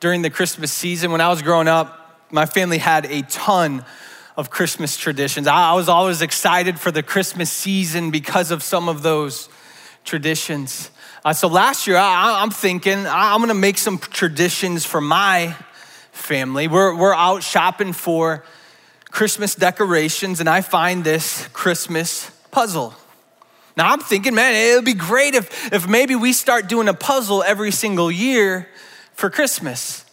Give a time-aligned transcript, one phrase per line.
[0.00, 1.12] during the Christmas season.
[1.12, 3.84] When I was growing up, my family had a ton
[4.36, 5.46] of Christmas traditions.
[5.46, 9.50] I was always excited for the Christmas season because of some of those
[10.04, 10.90] traditions.
[11.22, 15.54] Uh, so last year, I, am thinking I'm gonna make some traditions for my
[16.12, 16.66] family.
[16.66, 18.42] We're, we're out shopping for
[19.10, 22.94] Christmas decorations, and I find this Christmas puzzle.
[23.76, 26.94] Now I'm thinking, man, it would be great if, if maybe we start doing a
[26.94, 28.66] puzzle every single year
[29.20, 30.06] for Christmas.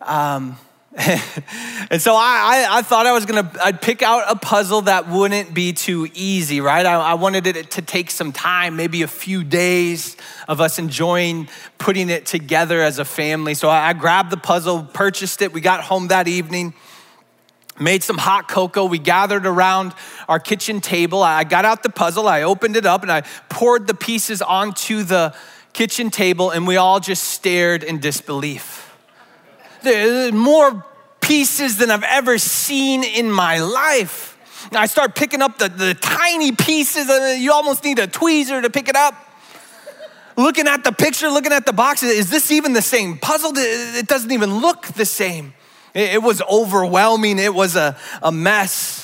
[0.00, 0.56] Um,
[0.96, 5.08] and so I, I, I, thought I was gonna I'd pick out a puzzle that
[5.08, 6.86] wouldn't be too easy, right?
[6.86, 10.16] I, I wanted it to take some time, maybe a few days
[10.46, 13.54] of us enjoying putting it together as a family.
[13.54, 15.52] So I, I grabbed the puzzle, purchased it.
[15.52, 16.74] We got home that evening,
[17.80, 18.84] made some hot cocoa.
[18.84, 19.94] We gathered around
[20.28, 21.24] our kitchen table.
[21.24, 25.02] I got out the puzzle, I opened it up, and I poured the pieces onto
[25.02, 25.34] the
[25.78, 28.92] kitchen table, and we all just stared in disbelief.
[29.84, 30.84] There's more
[31.20, 34.36] pieces than I've ever seen in my life.
[34.72, 38.70] I start picking up the, the tiny pieces, and you almost need a tweezer to
[38.70, 39.14] pick it up.
[40.36, 43.52] looking at the picture, looking at the boxes, is this even the same puzzle?
[43.54, 45.54] It doesn't even look the same.
[45.94, 48.97] It was overwhelming, it was a, a mess.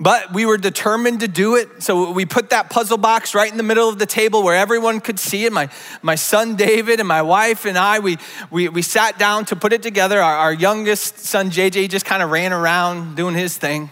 [0.00, 1.82] But we were determined to do it.
[1.82, 5.00] So we put that puzzle box right in the middle of the table where everyone
[5.00, 5.52] could see it.
[5.52, 5.68] My,
[6.02, 8.18] my son David and my wife and I, we,
[8.50, 10.20] we, we sat down to put it together.
[10.22, 13.90] Our, our youngest son JJ just kind of ran around doing his thing.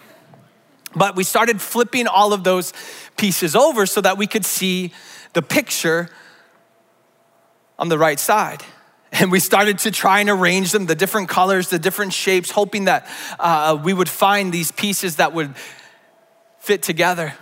[0.94, 2.72] But we started flipping all of those
[3.16, 4.92] pieces over so that we could see
[5.32, 6.08] the picture
[7.78, 8.62] on the right side.
[9.12, 12.84] And we started to try and arrange them, the different colors, the different shapes, hoping
[12.84, 15.54] that uh, we would find these pieces that would
[16.66, 17.32] fit together.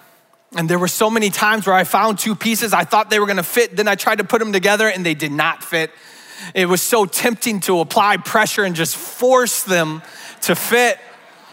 [0.55, 3.27] And there were so many times where I found two pieces, I thought they were
[3.27, 5.91] gonna fit, then I tried to put them together and they did not fit.
[6.55, 10.03] It was so tempting to apply pressure and just force them
[10.42, 10.98] to fit.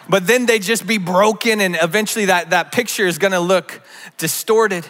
[0.09, 3.81] But then they just be broken, and eventually that, that picture is gonna look
[4.17, 4.85] distorted.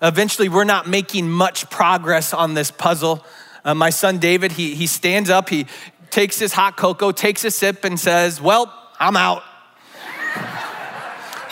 [0.00, 3.22] Eventually, we're not making much progress on this puzzle.
[3.62, 5.66] Uh, my son David, he, he stands up, he
[6.10, 9.42] takes his hot cocoa, takes a sip, and says, Well, I'm out.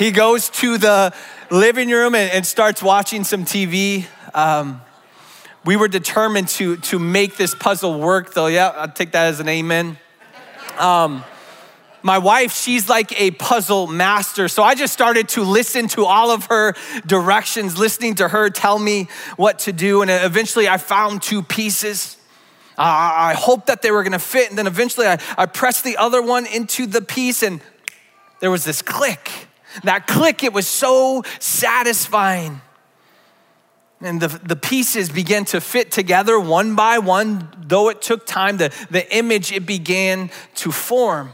[0.02, 1.14] He goes to the
[1.48, 4.06] living room and, and starts watching some TV.
[4.34, 4.82] Um,
[5.64, 8.48] we were determined to, to make this puzzle work, though.
[8.48, 9.98] Yeah, I'll take that as an amen.
[10.76, 11.22] Um,
[12.02, 14.48] my wife, she's like a puzzle master.
[14.48, 16.74] So I just started to listen to all of her
[17.06, 20.02] directions, listening to her tell me what to do.
[20.02, 22.16] And eventually I found two pieces.
[22.76, 24.48] I hoped that they were gonna fit.
[24.48, 27.60] And then eventually I, I pressed the other one into the piece and
[28.40, 29.46] there was this click.
[29.84, 32.60] That click, it was so satisfying.
[34.00, 38.56] And the, the pieces began to fit together one by one, though it took time,
[38.56, 41.30] the, the image it began to form.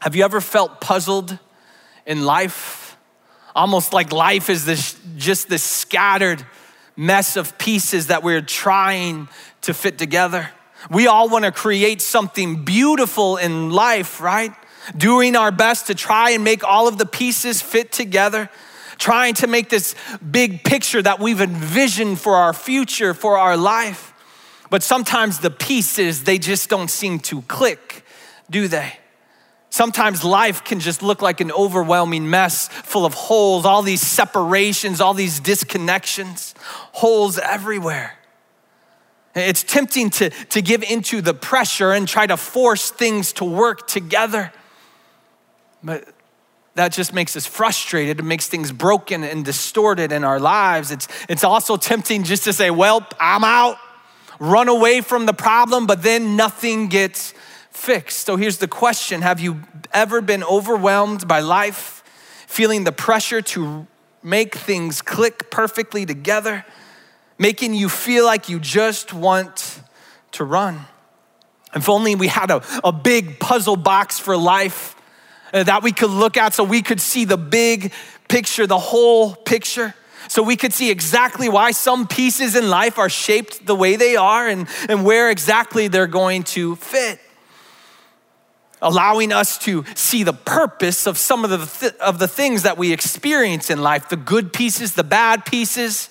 [0.00, 1.38] Have you ever felt puzzled
[2.06, 2.96] in life?
[3.54, 6.44] Almost like life is this just this scattered
[6.96, 9.28] mess of pieces that we're trying
[9.62, 10.50] to fit together.
[10.90, 14.52] We all want to create something beautiful in life, right?
[14.96, 18.50] Doing our best to try and make all of the pieces fit together,
[18.98, 19.94] trying to make this
[20.30, 24.12] big picture that we've envisioned for our future, for our life.
[24.70, 28.04] But sometimes the pieces, they just don't seem to click,
[28.50, 28.98] do they?
[29.70, 35.00] Sometimes life can just look like an overwhelming mess full of holes, all these separations,
[35.00, 36.54] all these disconnections,
[36.92, 38.14] holes everywhere.
[39.34, 43.86] It's tempting to, to give into the pressure and try to force things to work
[43.86, 44.52] together.
[45.82, 46.08] But
[46.74, 48.20] that just makes us frustrated.
[48.20, 50.90] It makes things broken and distorted in our lives.
[50.90, 53.78] It's, it's also tempting just to say, well, I'm out,
[54.38, 57.34] run away from the problem, but then nothing gets
[57.70, 58.26] fixed.
[58.26, 59.62] So here's the question Have you
[59.92, 62.04] ever been overwhelmed by life,
[62.46, 63.86] feeling the pressure to
[64.22, 66.64] make things click perfectly together,
[67.38, 69.80] making you feel like you just want
[70.32, 70.86] to run?
[71.74, 74.94] If only we had a, a big puzzle box for life
[75.52, 77.92] Uh, that we could look at so we could see the big
[78.28, 79.94] picture, the whole picture.
[80.28, 84.14] So we could see exactly why some pieces in life are shaped the way they
[84.16, 87.18] are and, and where exactly they're going to fit.
[88.82, 92.76] Allowing us to see the purpose of some of the, th- of the things that
[92.76, 96.10] we experience in life the good pieces, the bad pieces,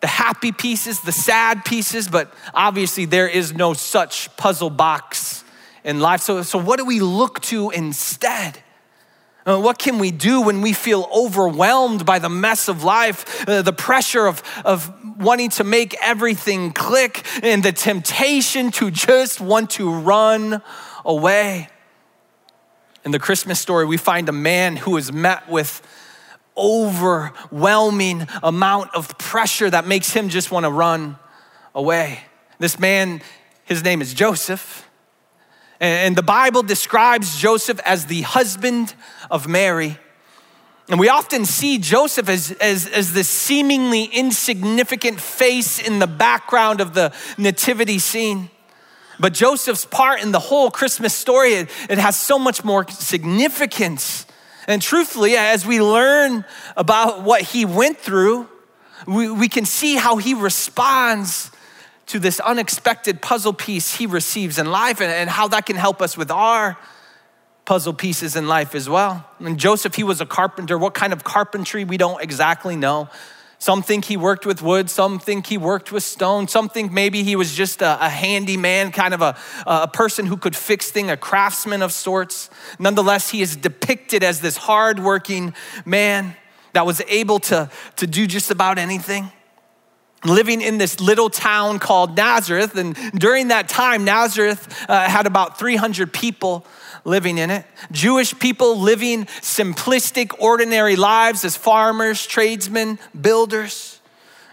[0.00, 5.37] the happy pieces, the sad pieces, but obviously there is no such puzzle box
[5.88, 6.20] in life.
[6.20, 8.58] So, so what do we look to instead?
[9.46, 13.62] Uh, what can we do when we feel overwhelmed by the mess of life, uh,
[13.62, 19.70] the pressure of, of wanting to make everything click, and the temptation to just want
[19.70, 20.60] to run
[21.06, 21.70] away?
[23.06, 25.80] In the Christmas story, we find a man who is met with
[26.54, 31.16] overwhelming amount of pressure that makes him just want to run
[31.74, 32.20] away.
[32.58, 33.22] This man,
[33.64, 34.87] his name is Joseph.
[35.80, 38.94] And the Bible describes Joseph as the husband
[39.30, 39.98] of Mary.
[40.88, 46.80] And we often see Joseph as, as, as this seemingly insignificant face in the background
[46.80, 48.50] of the nativity scene.
[49.20, 54.26] But Joseph's part in the whole Christmas story, it, it has so much more significance.
[54.66, 56.44] And truthfully, as we learn
[56.76, 58.48] about what he went through,
[59.06, 61.50] we, we can see how he responds
[62.08, 66.02] to this unexpected puzzle piece he receives in life and, and how that can help
[66.02, 66.76] us with our
[67.64, 69.28] puzzle pieces in life as well.
[69.40, 70.78] And Joseph, he was a carpenter.
[70.78, 73.10] What kind of carpentry, we don't exactly know.
[73.58, 77.24] Some think he worked with wood, some think he worked with stone, some think maybe
[77.24, 81.10] he was just a, a handyman, kind of a, a person who could fix things,
[81.10, 82.50] a craftsman of sorts.
[82.78, 85.54] Nonetheless, he is depicted as this hardworking
[85.84, 86.36] man
[86.72, 89.32] that was able to, to do just about anything
[90.24, 92.76] living in this little town called Nazareth.
[92.76, 96.66] And during that time, Nazareth uh, had about 300 people
[97.04, 97.64] living in it.
[97.92, 104.00] Jewish people living simplistic, ordinary lives as farmers, tradesmen, builders.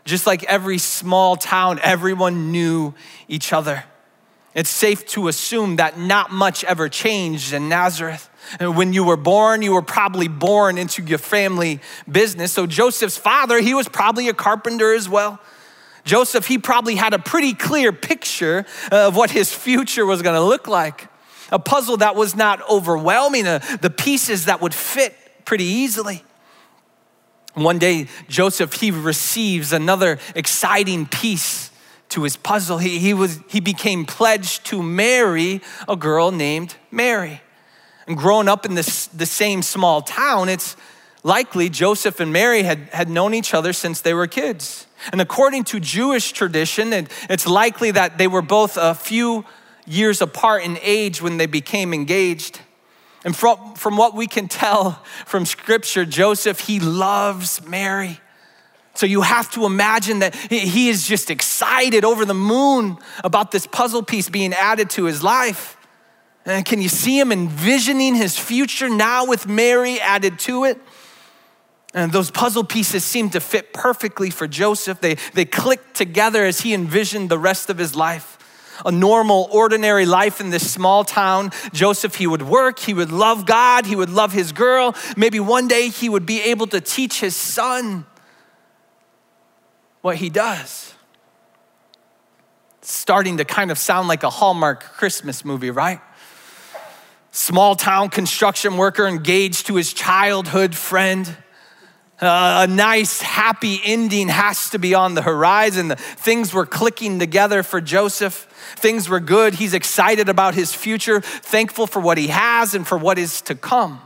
[0.05, 2.93] Just like every small town, everyone knew
[3.27, 3.83] each other.
[4.53, 8.29] It's safe to assume that not much ever changed in Nazareth.
[8.59, 12.53] And when you were born, you were probably born into your family business.
[12.53, 15.41] So Joseph's father, he was probably a carpenter as well.
[16.05, 20.67] Joseph, he probably had a pretty clear picture of what his future was gonna look
[20.67, 21.07] like.
[21.51, 25.15] A puzzle that was not overwhelming, uh, the pieces that would fit
[25.45, 26.23] pretty easily.
[27.55, 31.71] One day, Joseph, he receives another exciting piece
[32.09, 32.77] to his puzzle.
[32.77, 37.41] He, he, was, he became pledged to marry a girl named Mary.
[38.07, 40.75] And growing up in this, the same small town, it's
[41.23, 44.84] likely Joseph and Mary had, had known each other since they were kids.
[45.11, 46.93] And according to Jewish tradition,
[47.29, 49.45] it's likely that they were both a few
[49.85, 52.61] years apart in age when they became engaged.
[53.23, 58.19] And from, from what we can tell from scripture, Joseph, he loves Mary.
[58.93, 63.67] So you have to imagine that he is just excited over the moon about this
[63.67, 65.75] puzzle piece being added to his life.
[66.45, 70.79] And can you see him envisioning his future now with Mary added to it?
[71.95, 74.99] And those puzzle pieces seemed to fit perfectly for Joseph.
[74.99, 78.33] They, they clicked together as he envisioned the rest of his life
[78.85, 81.49] a normal, ordinary life in this small town.
[81.71, 84.93] Joseph, he would work, he would love God, he would love his girl.
[85.15, 88.05] Maybe one day he would be able to teach his son
[90.01, 90.93] what he does.
[92.79, 96.01] It's starting to kind of sound like a Hallmark Christmas movie, right?
[97.31, 101.37] Small town construction worker engaged to his childhood friend.
[102.21, 105.89] Uh, a nice, happy ending has to be on the horizon.
[105.89, 108.47] The things were clicking together for Joseph.
[108.77, 109.55] Things were good.
[109.55, 113.55] He's excited about his future, thankful for what he has and for what is to
[113.55, 113.99] come.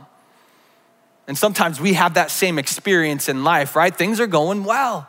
[1.28, 3.96] And sometimes we have that same experience in life, right?
[3.96, 5.06] Things are going well.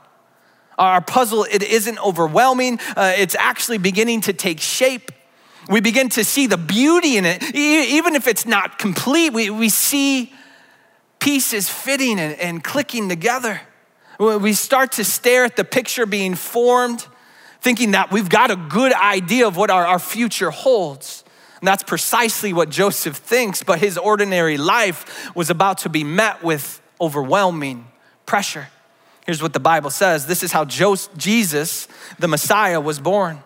[0.77, 5.11] Our puzzle, it isn't overwhelming, uh, it's actually beginning to take shape.
[5.69, 7.55] We begin to see the beauty in it.
[7.55, 10.31] Even if it's not complete, we, we see
[11.21, 13.61] pieces fitting and, and clicking together.
[14.19, 17.07] We start to stare at the picture being formed
[17.61, 21.23] thinking that we've got a good idea of what our, our future holds.
[21.59, 26.43] And that's precisely what Joseph thinks, but his ordinary life was about to be met
[26.43, 27.85] with overwhelming
[28.25, 28.67] pressure.
[29.27, 31.87] Here's what the Bible says this is how Joseph, Jesus,
[32.17, 33.43] the Messiah, was born.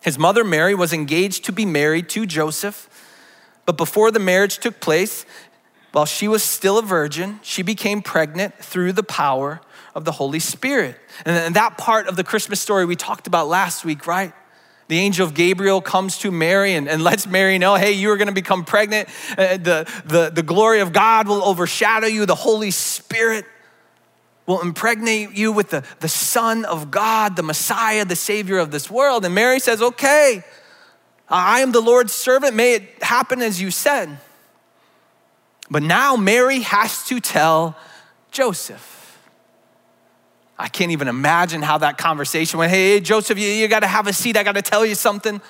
[0.00, 2.88] His mother Mary was engaged to be married to Joseph,
[3.66, 5.26] but before the marriage took place,
[5.92, 9.60] while she was still a virgin, she became pregnant through the power
[9.94, 10.96] of the Holy Spirit.
[11.24, 14.32] And that part of the Christmas story we talked about last week, right?
[14.86, 18.16] The angel of Gabriel comes to Mary and, and lets Mary know, hey, you are
[18.16, 19.08] going to become pregnant.
[19.38, 22.26] Uh, the, the, the glory of God will overshadow you.
[22.26, 23.44] The Holy Spirit
[24.46, 28.90] will impregnate you with the, the Son of God, the Messiah, the Savior of this
[28.90, 29.24] world.
[29.24, 30.42] And Mary says, okay,
[31.28, 32.56] I am the Lord's servant.
[32.56, 34.18] May it happen as you said.
[35.70, 37.76] But now Mary has to tell
[38.30, 39.18] Joseph.
[40.58, 42.70] I can't even imagine how that conversation went.
[42.70, 44.36] Hey, Joseph, you, you got to have a seat.
[44.36, 45.40] I got to tell you something.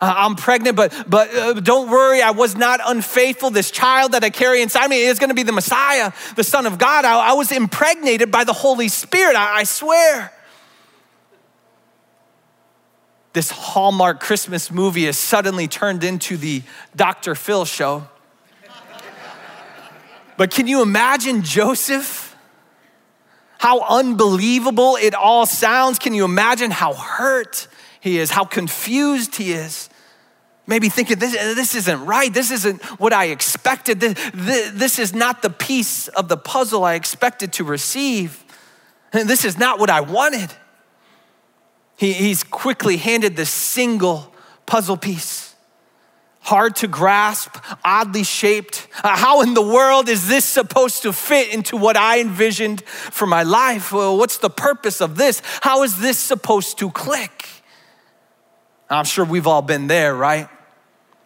[0.00, 3.50] I'm pregnant, but, but uh, don't worry, I was not unfaithful.
[3.50, 6.66] This child that I carry inside me is going to be the Messiah, the Son
[6.66, 7.04] of God.
[7.04, 10.32] I, I was impregnated by the Holy Spirit, I, I swear.
[13.32, 16.62] This Hallmark Christmas movie is suddenly turned into the
[16.94, 17.34] Dr.
[17.34, 18.06] Phil show.
[20.36, 22.36] But can you imagine Joseph?
[23.58, 25.98] How unbelievable it all sounds.
[25.98, 27.68] Can you imagine how hurt
[28.00, 29.88] he is, how confused he is?
[30.66, 32.32] Maybe thinking, this, this isn't right.
[32.32, 34.00] This isn't what I expected.
[34.00, 38.42] This, this, is not the piece of the puzzle I expected to receive.
[39.12, 40.50] And this is not what I wanted.
[41.96, 45.43] He, he's quickly handed the single puzzle piece.
[46.44, 48.86] Hard to grasp, oddly shaped.
[49.02, 53.26] Uh, how in the world is this supposed to fit into what I envisioned for
[53.26, 53.92] my life?
[53.92, 55.40] Well, what's the purpose of this?
[55.62, 57.48] How is this supposed to click?
[58.90, 60.48] I'm sure we've all been there, right?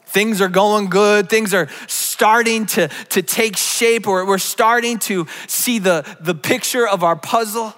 [0.07, 1.29] Things are going good.
[1.29, 6.87] Things are starting to, to take shape, or we're starting to see the, the picture
[6.87, 7.75] of our puzzle.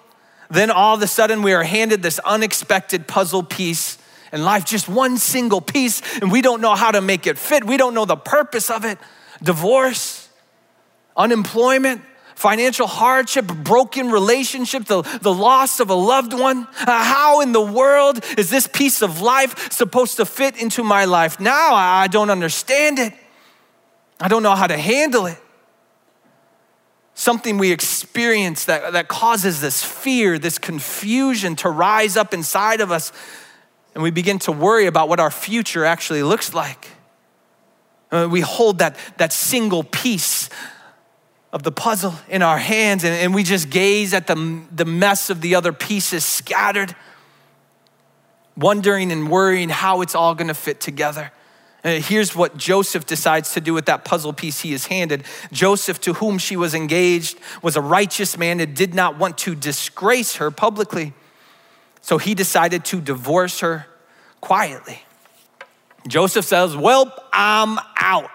[0.50, 3.97] Then all of a sudden, we are handed this unexpected puzzle piece
[4.33, 7.65] in life, just one single piece, and we don't know how to make it fit.
[7.65, 8.99] We don't know the purpose of it.
[9.43, 10.29] Divorce,
[11.17, 12.03] unemployment,
[12.41, 16.67] financial hardship, broken relationship, the, the loss of a loved one.
[16.87, 21.05] Uh, how in the world is this piece of life supposed to fit into my
[21.05, 21.75] life now?
[21.75, 23.13] I don't understand it.
[24.21, 25.39] I don't know how to handle it.
[27.15, 32.91] Something we experience that, that causes this fear, this confusion to rise up inside of
[32.91, 33.13] us,
[33.94, 36.88] and we begin to worry about what our future actually looks like.
[38.11, 40.49] Uh, we hold that, that single piece
[41.52, 45.30] of the puzzle in our hands and, and we just gaze at the, the mess
[45.30, 46.94] of the other pieces scattered,
[48.56, 51.32] wondering and worrying how it's all gonna fit together.
[51.82, 55.25] And here's what Joseph decides to do with that puzzle piece he is handed.
[55.50, 59.54] Joseph, to whom she was engaged, was a righteous man and did not want to
[59.54, 61.14] disgrace her publicly.
[62.00, 63.87] So he decided to divorce her
[64.40, 65.02] quietly.
[66.09, 68.30] Joseph says, Well, I'm out.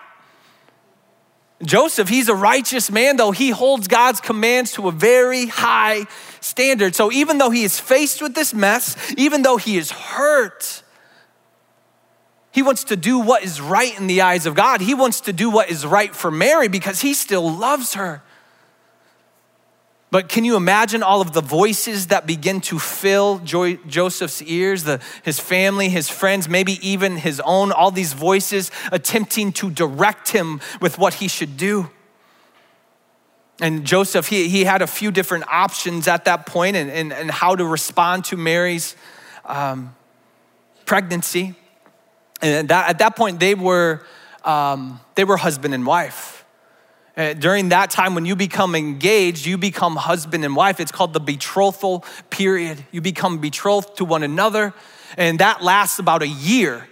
[1.63, 6.05] Joseph, he's a righteous man, though he holds God's commands to a very high
[6.41, 6.95] standard.
[6.95, 10.83] So even though he is faced with this mess, even though he is hurt,
[12.51, 14.81] he wants to do what is right in the eyes of God.
[14.81, 18.21] He wants to do what is right for Mary because he still loves her.
[20.15, 25.01] But can you imagine all of the voices that begin to fill Joseph's ears, the,
[25.23, 30.61] his family, his friends, maybe even his own, all these voices attempting to direct him
[30.79, 31.89] with what he should do?
[33.59, 37.29] And Joseph, he, he had a few different options at that point and, and, and
[37.29, 38.95] how to respond to Mary's
[39.43, 39.93] um,
[40.85, 41.55] pregnancy.
[42.41, 44.05] And that, at that point, they were,
[44.45, 46.34] um, they were husband and wife.
[47.17, 50.81] Uh, during that time, when you become engaged, you become husband and wife.
[50.81, 52.83] It's called the betrothal period.
[52.91, 54.73] You become betrothed to one another,
[55.15, 56.87] and that lasts about a year.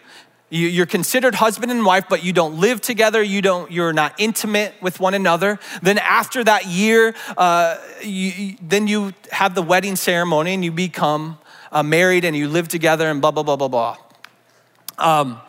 [0.50, 3.22] You're considered husband and wife, but you don't live together.
[3.22, 3.70] You don't.
[3.72, 5.60] You're not intimate with one another.
[5.82, 11.38] Then after that year, uh, you, then you have the wedding ceremony, and you become
[11.72, 13.98] uh, married, and you live together, and blah blah blah blah blah.
[14.98, 15.42] Um,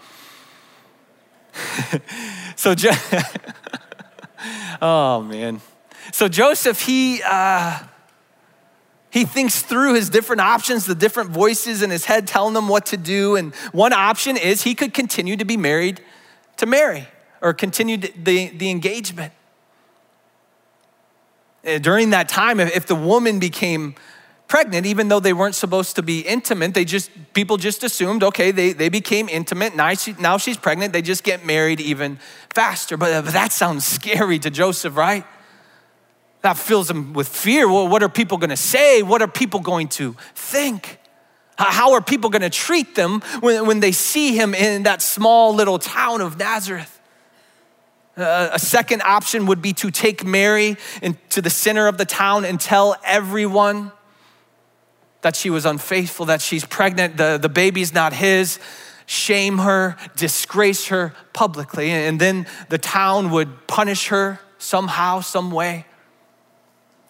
[2.57, 2.75] so.
[4.83, 5.61] oh, man.
[6.13, 7.79] So Joseph, he, uh,
[9.11, 12.87] he thinks through his different options, the different voices in his head telling him what
[12.87, 13.37] to do.
[13.37, 16.01] And one option is he could continue to be married
[16.57, 17.07] to Mary
[17.41, 19.33] or continue the, the engagement.
[21.81, 23.95] During that time, if the woman became
[24.49, 26.75] pregnant, even though they weren't supposed to be intimate.
[26.75, 29.75] They just, people just assumed, okay, they, they became intimate.
[29.75, 30.93] Now, she, now she's pregnant.
[30.93, 32.19] They just get married even
[32.51, 32.97] faster.
[32.97, 35.25] But, that sounds scary to Joseph, right?
[36.43, 37.67] That fills him with fear.
[37.69, 39.03] Well, what are people going to say?
[39.03, 40.99] What are people going to think?
[41.57, 45.55] How are people going to treat them when, when they see him in that small
[45.55, 47.01] little town of Nazareth?
[48.17, 52.45] Uh, a second option would be to take Mary into the center of the town
[52.45, 53.91] and tell everyone
[55.25, 58.59] that she was unfaithful, that she's pregnant, the, the baby's not his,
[59.07, 61.91] shame her, disgrace her publicly.
[61.91, 65.87] And then the town would punish her somehow, some way.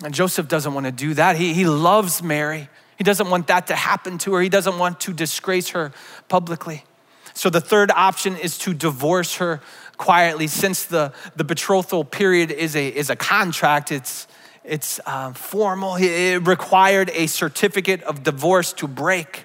[0.04, 1.34] And Joseph doesn't want to do that.
[1.34, 2.68] He, he loves Mary.
[2.96, 4.40] He doesn't want that to happen to her.
[4.40, 5.90] He doesn't want to disgrace her
[6.28, 6.84] publicly.
[7.34, 9.60] So the third option is to divorce her
[9.96, 10.46] quietly.
[10.46, 14.28] Since the, the betrothal period is a, is a contract, it's,
[14.64, 15.96] it's uh, formal.
[15.96, 19.44] It required a certificate of divorce to break.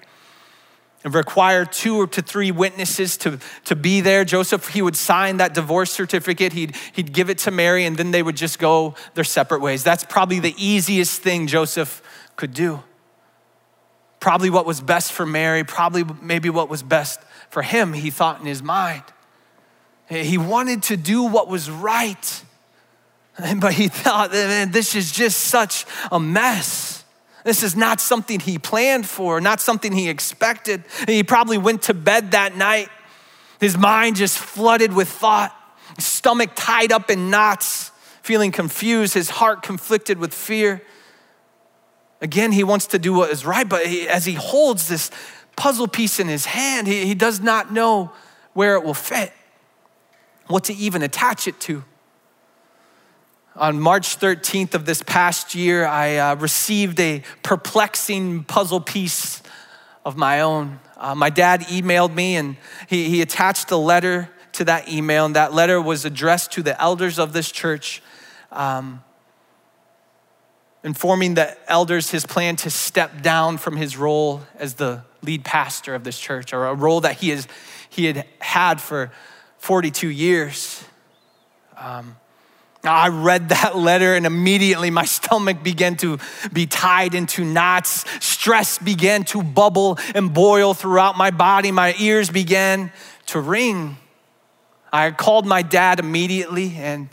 [1.04, 4.26] It required two or to three witnesses to, to be there.
[4.26, 8.12] Joseph, he would sign that divorce certificate, he'd, he'd give it to Mary, and then
[8.12, 9.84] they would just go their separate ways.
[9.84, 12.02] That's probably the easiest thing Joseph
[12.36, 12.84] could do.
[14.20, 18.42] Probably what was best for Mary, probably maybe what was best for him, he thought
[18.42, 19.04] in his mind.
[20.10, 22.44] He wanted to do what was right,
[23.60, 27.04] but he thought, man, this is just such a mess.
[27.44, 30.84] This is not something he planned for, not something he expected.
[31.08, 32.90] He probably went to bed that night,
[33.60, 35.56] his mind just flooded with thought,
[35.96, 37.92] his stomach tied up in knots,
[38.22, 40.82] feeling confused, his heart conflicted with fear.
[42.22, 45.10] Again, he wants to do what is right, but he, as he holds this
[45.56, 48.12] puzzle piece in his hand, he, he does not know
[48.54, 49.32] where it will fit,
[50.48, 51.84] what to even attach it to.
[53.60, 59.44] On March 13th of this past year, I uh, received a perplexing puzzle piece
[60.06, 60.80] of my own.
[60.96, 62.56] Uh, my dad emailed me and
[62.88, 66.82] he, he attached a letter to that email, and that letter was addressed to the
[66.82, 68.02] elders of this church,
[68.54, 69.04] um,
[70.86, 75.96] informing the elders his plan to step down from his role as the lead pastor
[75.96, 77.46] of this church, or a role that he, is,
[77.90, 79.12] he had had for
[79.58, 80.82] 42 years.
[81.76, 82.16] Um,
[82.84, 86.18] I read that letter and immediately my stomach began to
[86.54, 88.06] be tied into knots.
[88.24, 91.72] Stress began to bubble and boil throughout my body.
[91.72, 92.92] My ears began
[93.28, 93.98] to ring.
[94.94, 97.10] I called my dad immediately, and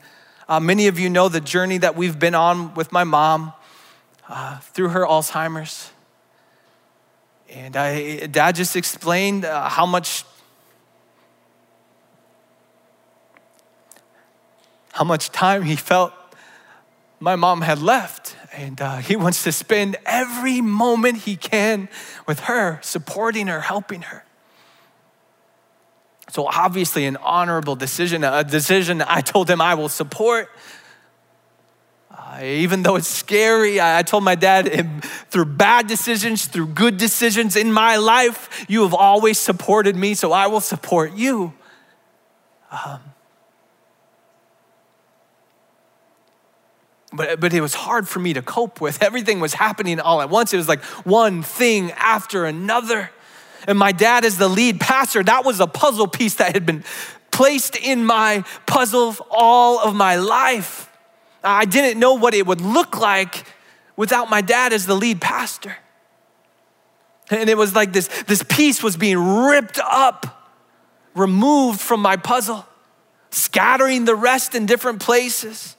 [0.48, 3.52] uh, many of you know the journey that we've been on with my mom
[4.28, 5.90] uh, through her Alzheimer's.
[7.50, 10.24] And I, dad just explained uh, how much
[14.96, 16.10] how much time he felt
[17.20, 18.34] my mom had left.
[18.54, 21.90] And uh, he wants to spend every moment he can
[22.26, 24.24] with her, supporting her, helping her.
[26.30, 30.48] So, obviously, an honorable decision, a decision I told him I will support.
[32.10, 36.96] Uh, even though it's scary, I, I told my dad through bad decisions, through good
[36.96, 41.52] decisions in my life, you have always supported me, so I will support you.
[42.70, 43.00] Um,
[47.16, 49.02] but, but it was hard for me to cope with.
[49.02, 50.52] Everything was happening all at once.
[50.52, 53.10] It was like one thing after another.
[53.66, 56.84] And my dad, as the lead pastor, that was a puzzle piece that had been
[57.30, 60.90] placed in my puzzle all of my life.
[61.42, 63.44] I didn't know what it would look like
[63.96, 65.76] without my dad as the lead pastor.
[67.30, 70.54] And it was like this, this piece was being ripped up,
[71.14, 72.64] removed from my puzzle,
[73.30, 75.75] scattering the rest in different places.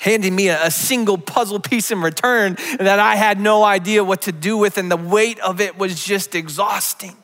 [0.00, 4.32] Handing me a, single puzzle piece in return that I had no idea what to
[4.32, 7.16] do with, and the weight of it was just exhausting.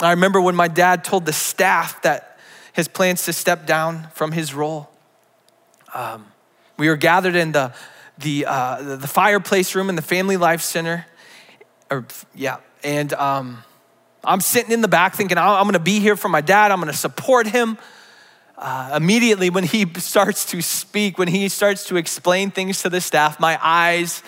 [0.00, 2.38] I remember when my dad told the staff that
[2.72, 4.90] his plans to step down from his role.
[5.94, 6.26] Um,
[6.76, 7.72] we were gathered in the,
[8.18, 11.06] the, uh, the fireplace room in the Family Life Center.
[11.90, 13.62] Or, yeah, and um,
[14.24, 16.92] I'm sitting in the back thinking, I'm gonna be here for my dad, I'm gonna
[16.92, 17.76] support him
[18.62, 23.00] uh, immediately when he starts to speak, when he starts to explain things to the
[23.00, 24.22] staff, my eyes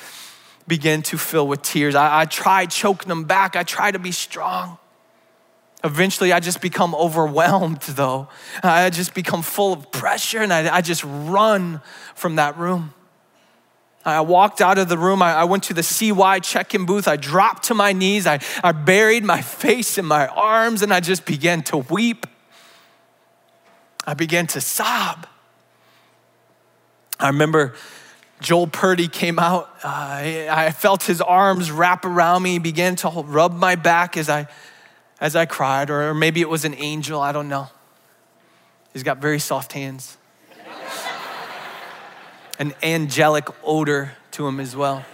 [0.67, 1.95] begin to fill with tears.
[1.95, 4.79] I, I try choking them back, I try to be strong.
[5.85, 8.29] Eventually, I just become overwhelmed, though.
[8.63, 11.81] I just become full of pressure and I, I just run
[12.15, 12.93] from that room.
[14.07, 15.23] I walked out of the room.
[15.23, 17.09] I, I went to the CY check in booth.
[17.09, 18.27] I dropped to my knees.
[18.27, 22.27] I, I buried my face in my arms and I just began to weep.
[24.05, 25.27] I began to sob.
[27.19, 27.75] I remember
[28.41, 29.71] Joel Purdy came out.
[29.83, 34.29] Uh, I felt his arms wrap around me, he began to rub my back as
[34.29, 34.47] I,
[35.21, 37.69] as I cried, or maybe it was an angel, I don't know.
[38.93, 40.17] He's got very soft hands,
[42.59, 45.05] an angelic odor to him as well.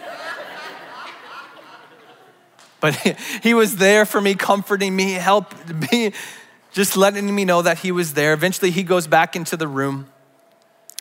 [2.80, 2.94] But
[3.42, 6.12] he was there for me, comforting me, helping me,
[6.72, 8.32] just letting me know that he was there.
[8.32, 10.08] Eventually, he goes back into the room.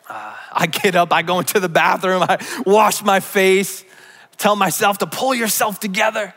[0.08, 3.84] Uh, I get up, I go into the bathroom, I wash my face,
[4.38, 6.34] tell myself to pull yourself together.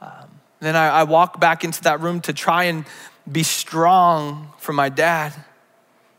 [0.00, 2.84] Um, then I, I walk back into that room to try and
[3.30, 5.34] be strong for my dad.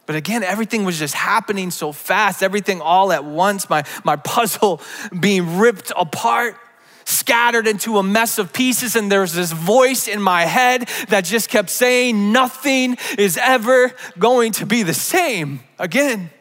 [0.06, 4.82] But again, everything was just happening so fast, everything all at once, my, my puzzle
[5.20, 6.58] being ripped apart
[7.06, 11.50] scattered into a mess of pieces, and there's this voice in my head that just
[11.50, 16.32] kept saying, Nothing is ever going to be the same again.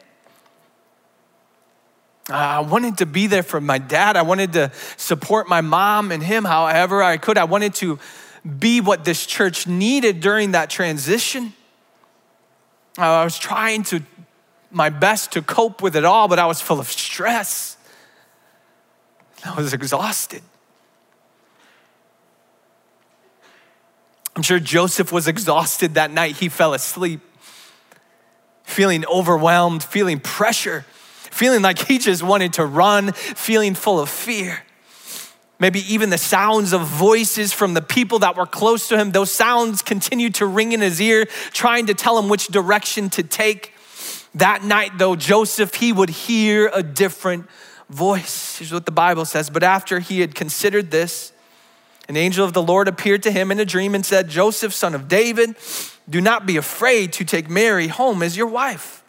[2.29, 4.17] Uh, I wanted to be there for my dad.
[4.17, 7.37] I wanted to support my mom and him however I could.
[7.37, 7.99] I wanted to
[8.59, 11.53] be what this church needed during that transition.
[12.97, 14.01] Uh, I was trying to
[14.71, 17.77] my best to cope with it all, but I was full of stress.
[19.45, 20.41] I was exhausted.
[24.35, 26.35] I'm sure Joseph was exhausted that night.
[26.37, 27.21] He fell asleep,
[28.63, 30.85] feeling overwhelmed, feeling pressure,
[31.31, 34.63] feeling like he just wanted to run, feeling full of fear.
[35.57, 39.31] Maybe even the sounds of voices from the people that were close to him, those
[39.31, 43.71] sounds continued to ring in his ear, trying to tell him which direction to take.
[44.33, 47.47] That night, though, Joseph, he would hear a different
[47.89, 48.57] voice.
[48.57, 49.49] Here's what the Bible says.
[49.49, 51.31] But after he had considered this,
[52.07, 54.93] an angel of the Lord appeared to him in a dream and said, Joseph, son
[54.93, 55.55] of David,
[56.09, 59.03] do not be afraid to take Mary home as your wife.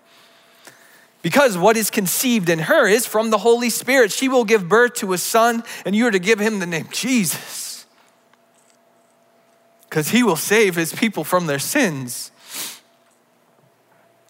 [1.22, 4.12] Because what is conceived in her is from the Holy Spirit.
[4.12, 6.88] She will give birth to a son, and you are to give him the name
[6.92, 7.84] Jesus.
[9.88, 12.30] Because he will save his people from their sins.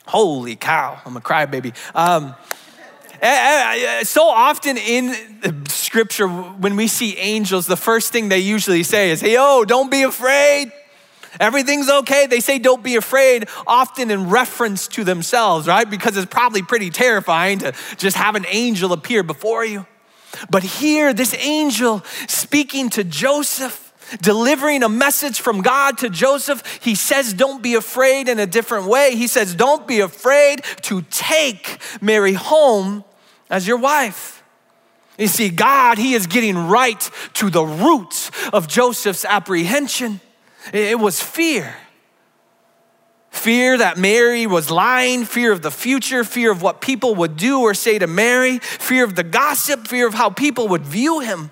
[0.07, 1.74] Holy cow, I'm a crybaby.
[1.94, 2.35] Um,
[3.20, 5.14] Eh, eh, eh, so often in
[5.68, 9.90] scripture, when we see angels, the first thing they usually say is, Hey, oh, don't
[9.90, 10.70] be afraid.
[11.40, 12.26] Everything's okay.
[12.26, 15.88] They say, Don't be afraid, often in reference to themselves, right?
[15.88, 19.87] Because it's probably pretty terrifying to just have an angel appear before you.
[20.50, 23.86] But here, this angel speaking to Joseph,
[24.20, 28.86] delivering a message from God to Joseph, he says, Don't be afraid in a different
[28.86, 29.16] way.
[29.16, 33.04] He says, Don't be afraid to take Mary home
[33.50, 34.42] as your wife.
[35.18, 40.20] You see, God, He is getting right to the roots of Joseph's apprehension.
[40.72, 41.74] It was fear.
[43.30, 47.60] Fear that Mary was lying, fear of the future, fear of what people would do
[47.60, 51.50] or say to Mary, fear of the gossip, fear of how people would view him.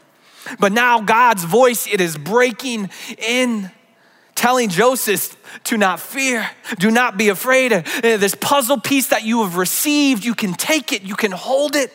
[0.59, 3.70] But now God's voice, it is breaking in,
[4.35, 7.72] telling Joseph to not fear, do not be afraid.
[7.72, 11.76] Uh, this puzzle piece that you have received, you can take it, you can hold
[11.76, 11.92] it.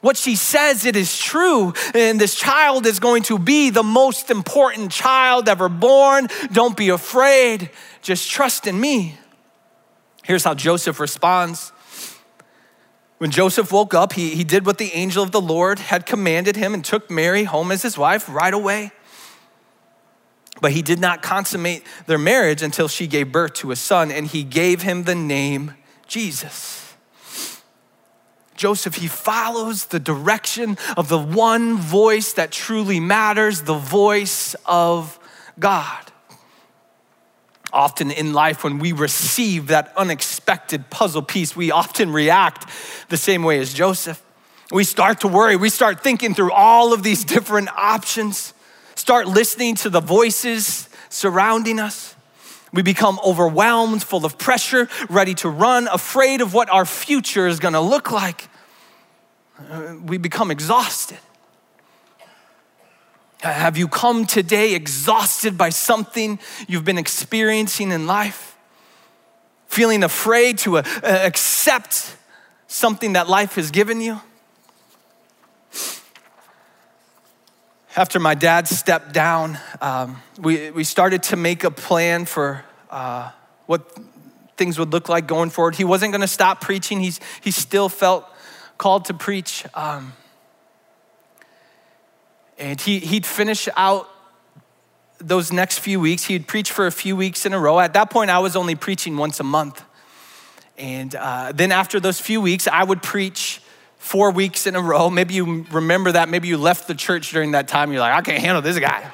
[0.00, 1.72] What she says, it is true.
[1.94, 6.26] And this child is going to be the most important child ever born.
[6.50, 7.70] Don't be afraid,
[8.02, 9.16] just trust in me.
[10.24, 11.72] Here's how Joseph responds
[13.22, 16.56] when Joseph woke up, he, he did what the angel of the Lord had commanded
[16.56, 18.90] him and took Mary home as his wife right away.
[20.60, 24.26] But he did not consummate their marriage until she gave birth to a son, and
[24.26, 25.74] he gave him the name
[26.08, 26.96] Jesus.
[28.56, 35.16] Joseph, he follows the direction of the one voice that truly matters, the voice of
[35.60, 36.11] God.
[37.72, 42.68] Often in life, when we receive that unexpected puzzle piece, we often react
[43.08, 44.22] the same way as Joseph.
[44.70, 48.54] We start to worry, we start thinking through all of these different options,
[48.94, 52.14] start listening to the voices surrounding us.
[52.72, 57.58] We become overwhelmed, full of pressure, ready to run, afraid of what our future is
[57.58, 58.48] gonna look like.
[59.70, 61.18] Uh, we become exhausted.
[63.42, 68.56] Have you come today exhausted by something you've been experiencing in life?
[69.66, 72.16] Feeling afraid to uh, accept
[72.68, 74.20] something that life has given you?
[77.96, 83.32] After my dad stepped down, um, we, we started to make a plan for uh,
[83.66, 83.98] what
[84.56, 85.74] things would look like going forward.
[85.74, 88.24] He wasn't going to stop preaching, He's, he still felt
[88.78, 89.64] called to preach.
[89.74, 90.12] Um,
[92.58, 94.08] and he, he'd finish out
[95.18, 96.24] those next few weeks.
[96.24, 97.78] He'd preach for a few weeks in a row.
[97.80, 99.82] At that point, I was only preaching once a month.
[100.78, 103.60] And uh, then after those few weeks, I would preach
[103.98, 105.10] four weeks in a row.
[105.10, 106.28] Maybe you remember that.
[106.28, 107.92] Maybe you left the church during that time.
[107.92, 109.10] You're like, I can't handle this guy.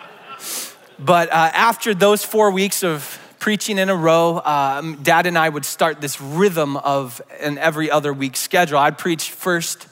[0.98, 5.48] but uh, after those four weeks of preaching in a row, um, dad and I
[5.48, 8.78] would start this rhythm of an every other week schedule.
[8.78, 9.86] I'd preach first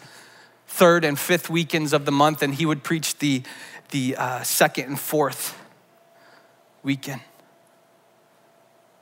[0.71, 3.43] third and fifth weekends of the month, and he would preach the,
[3.91, 5.59] the uh, second and fourth
[6.83, 7.21] weekend.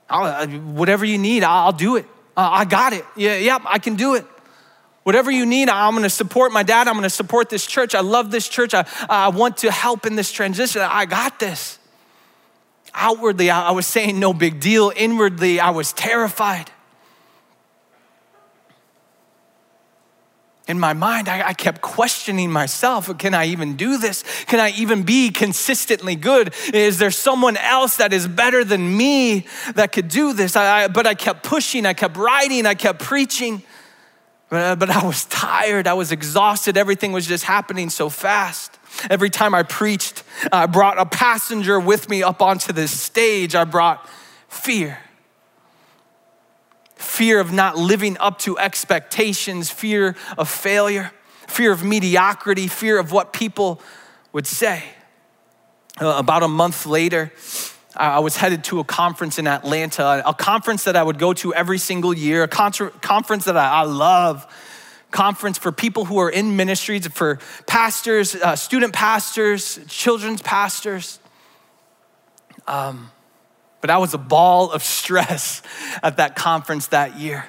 [0.09, 2.05] I'll, uh, whatever you need, I'll do it.
[2.35, 3.05] I got it.
[3.15, 4.25] Yeah, yep, I can do it.
[5.03, 6.87] Whatever you need, I'm gonna support my dad.
[6.87, 7.93] I'm gonna support this church.
[7.93, 8.73] I love this church.
[8.73, 10.81] I, I want to help in this transition.
[10.81, 11.77] I got this.
[12.93, 14.91] Outwardly, I was saying no big deal.
[14.95, 16.71] Inwardly, I was terrified.
[20.69, 24.23] In my mind, I, I, kept questioning myself can I even do this?
[24.45, 26.53] Can I even be consistently good?
[26.71, 30.55] Is there someone else that is better than me that could do this?
[30.55, 33.63] I, I, but I kept pushing, I kept writing, I kept preaching.
[34.49, 38.77] But, uh, but I was tired, I was exhausted, everything was just happening so fast.
[39.09, 43.55] Every time I preached, I brought a passenger with me up onto this stage.
[43.55, 44.07] I brought
[44.49, 44.99] fear
[46.99, 51.11] fear of not living up to expectations, fear of failure,
[51.47, 53.81] fear of mediocrity, fear of what people
[54.33, 54.83] would say.
[55.99, 57.31] Uh, about a month later,
[57.95, 61.53] I was headed to a conference in Atlanta, a conference that I would go to
[61.53, 64.45] every single year, a conference that I, love
[65.11, 71.19] conference for people who are in ministries, for pastors, uh, student pastors, children's pastors.
[72.67, 73.09] Um,
[73.81, 75.61] but I was a ball of stress
[76.03, 77.45] at that conference that year.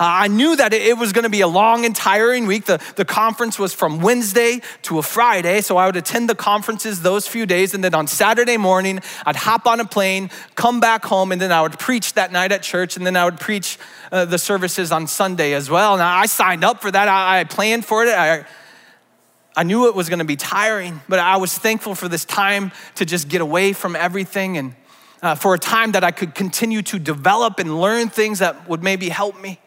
[0.00, 2.66] I knew that it was going to be a long and tiring week.
[2.66, 7.02] The, the conference was from Wednesday to a Friday, so I would attend the conferences
[7.02, 7.74] those few days.
[7.74, 11.50] And then on Saturday morning, I'd hop on a plane, come back home, and then
[11.50, 13.76] I would preach that night at church, and then I would preach
[14.12, 15.96] uh, the services on Sunday as well.
[15.96, 18.10] Now, I signed up for that, I, I planned for it.
[18.10, 18.44] I,
[19.56, 22.70] I knew it was going to be tiring, but I was thankful for this time
[22.94, 24.76] to just get away from everything and
[25.22, 28.82] uh, for a time that I could continue to develop and learn things that would
[28.82, 29.60] maybe help me.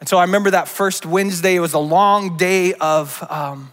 [0.00, 3.72] And so I remember that first Wednesday, it was a long day of um,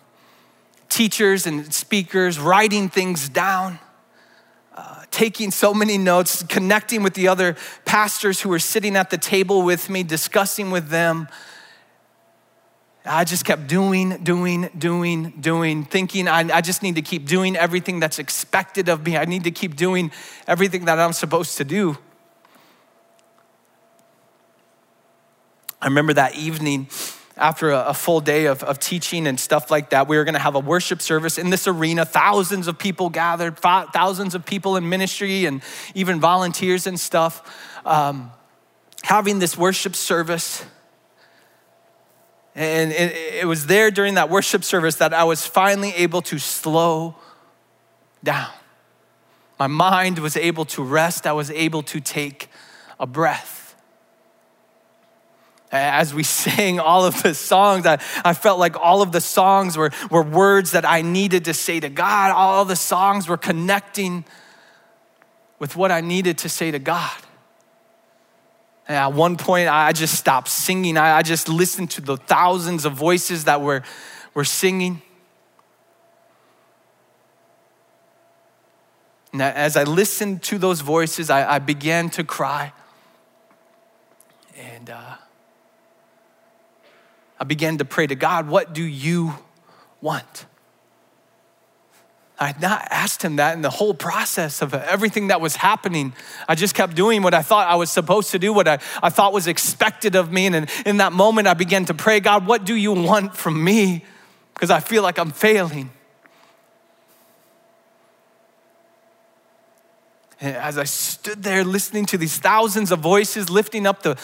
[0.89, 3.79] teachers and speakers writing things down,
[4.75, 7.55] uh, taking so many notes, connecting with the other
[7.86, 11.27] pastors who were sitting at the table with me, discussing with them.
[13.05, 17.55] I just kept doing, doing, doing, doing, thinking I, I just need to keep doing
[17.55, 19.15] everything that's expected of me.
[19.15, 20.11] I need to keep doing
[20.47, 21.97] everything that I'm supposed to do.
[25.81, 26.87] I remember that evening
[27.37, 30.39] after a, a full day of, of teaching and stuff like that, we were gonna
[30.39, 32.05] have a worship service in this arena.
[32.05, 35.61] Thousands of people gathered, thousands of people in ministry and
[35.93, 37.41] even volunteers and stuff,
[37.85, 38.31] um,
[39.03, 40.65] having this worship service.
[42.55, 47.15] And it, was there during that worship service that I was finally able to slow
[48.23, 48.49] down.
[49.59, 52.49] My mind was able to rest, I was able to take
[52.97, 53.65] a breath
[55.75, 59.77] as we sang all of the songs, I, I felt like all of the songs
[59.77, 62.31] were, were words that I needed to say to God.
[62.31, 64.25] All the songs were connecting
[65.59, 67.11] with what I needed to say to God.
[68.87, 70.97] And at one point, I just stopped singing.
[70.97, 73.81] I, just listened to the thousands of voices that were,
[74.33, 75.01] were singing.
[79.33, 82.73] And as I listened to those voices, I, I began to cry.
[84.55, 85.15] And uh,
[87.39, 89.33] I began to pray to God, What do you
[89.99, 90.45] want?
[92.37, 96.13] I had not asked him that in the whole process of everything that was happening.
[96.49, 99.09] I just kept doing what I thought I was supposed to do, what I, I
[99.09, 100.47] thought was expected of me.
[100.47, 104.03] And in that moment, I began to pray, God, what do you want from me?
[104.53, 105.91] Because I feel like I'm failing.
[110.41, 114.17] And as I stood there listening to these thousands of voices lifting up the,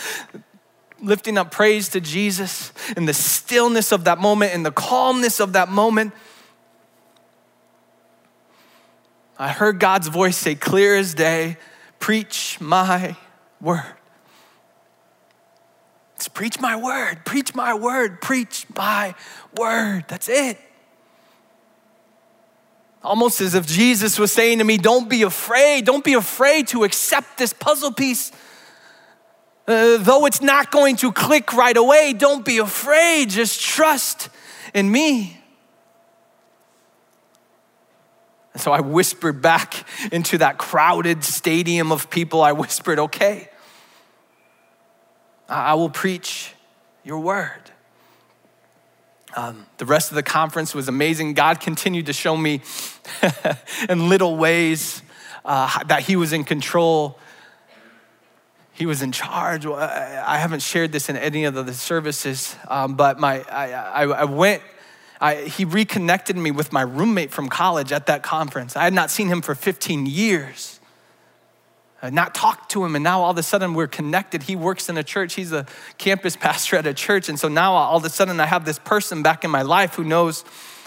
[1.01, 5.53] lifting up praise to Jesus in the stillness of that moment, in the calmness of
[5.53, 6.13] that moment,
[9.41, 11.57] I heard God's voice say, clear as day,
[11.99, 13.15] preach my
[13.59, 13.83] word.
[16.15, 19.15] It's preach my word, preach my word, preach my
[19.57, 20.05] word.
[20.07, 20.59] That's it.
[23.03, 26.83] Almost as if Jesus was saying to me, Don't be afraid, don't be afraid to
[26.83, 28.31] accept this puzzle piece
[29.67, 33.29] uh, though it's not going to click right away, don't be afraid.
[33.29, 34.29] Just trust
[34.73, 35.40] in me.
[38.53, 42.41] And so I whispered back into that crowded stadium of people.
[42.41, 43.49] I whispered, okay,
[45.47, 46.53] I will preach
[47.03, 47.71] your word.
[49.35, 51.33] Um, the rest of the conference was amazing.
[51.33, 52.61] God continued to show me
[53.89, 55.01] in little ways
[55.45, 57.17] uh, that He was in control
[58.81, 59.67] he was in charge.
[59.67, 64.23] I haven't shared this in any of the services, um, but my, I, I, I
[64.23, 64.63] went,
[65.21, 68.75] I, he reconnected me with my roommate from college at that conference.
[68.75, 70.79] I had not seen him for 15 years.
[72.01, 74.43] I had not talked to him, and now all of a sudden we're connected.
[74.43, 75.67] He works in a church, he's a
[75.99, 77.29] campus pastor at a church.
[77.29, 79.93] And so now all of a sudden I have this person back in my life
[79.93, 80.41] who knows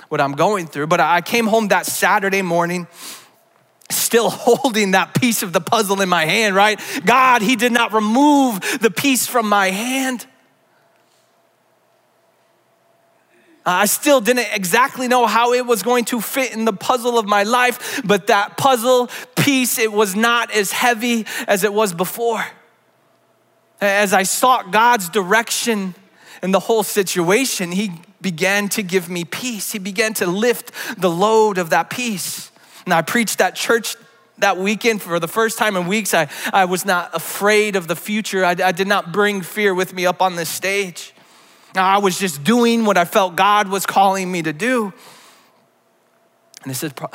[0.09, 0.89] what I'm going through.
[0.89, 2.89] But I came home that Saturday morning
[3.89, 6.81] still holding that piece of the puzzle in my hand, right?
[7.05, 10.27] God, He did not remove the piece from my hand.
[13.67, 17.19] Uh, I still didn't exactly know how it was going to fit in the puzzle
[17.19, 21.93] of my life, but that puzzle piece, it was not as heavy as it was
[21.95, 22.45] before.
[23.81, 25.95] As I sought God's direction,
[26.45, 29.73] in the whole situation, he began to give me peace.
[29.73, 32.53] He began to lift the load of that piece.
[32.85, 33.97] And I preached that church
[34.37, 36.13] that weekend for the first time in weeks.
[36.13, 38.45] I, I was not afraid of the future.
[38.45, 41.14] I, I did not bring fear with me up on this stage.
[41.77, 44.93] I was just doing what I felt God was calling me to do.
[46.63, 47.09] And this is pro-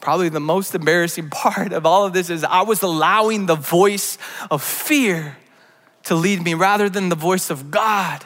[0.00, 4.18] probably the most embarrassing part of all of this is I was allowing the voice
[4.50, 5.36] of fear
[6.04, 8.24] to lead me rather than the voice of God